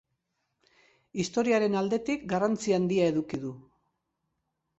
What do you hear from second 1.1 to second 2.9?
Historiaren aldetik garrantzi